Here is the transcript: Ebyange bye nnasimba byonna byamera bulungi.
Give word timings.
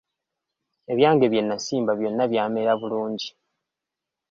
Ebyange 0.91 1.25
bye 1.31 1.41
nnasimba 1.43 1.91
byonna 1.99 2.23
byamera 2.31 2.71
bulungi. 2.81 3.29